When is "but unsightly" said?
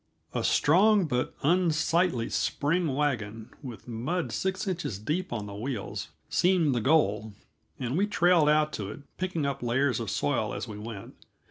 1.05-2.27